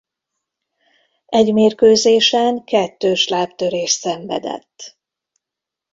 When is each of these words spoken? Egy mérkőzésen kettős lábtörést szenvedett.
Egy 1.25 1.53
mérkőzésen 1.53 2.63
kettős 2.63 3.27
lábtörést 3.27 3.99
szenvedett. 3.99 4.97